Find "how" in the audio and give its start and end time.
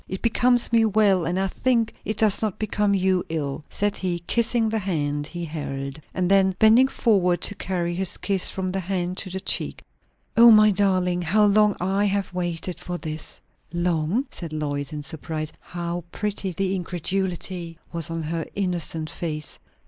11.21-11.45, 15.61-16.03